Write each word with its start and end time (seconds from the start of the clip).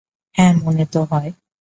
হ্যাঁ, 0.35 0.53
মনে 0.63 0.85
তো 0.85 0.99
হয়। 1.03 1.29